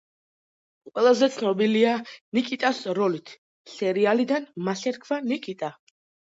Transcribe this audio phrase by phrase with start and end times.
[0.93, 1.91] ყველაზე ცნობილია
[2.37, 3.35] ნიკიტას როლით,
[3.75, 5.73] სერიალიდან „მას ერქვა ნიკიტა“.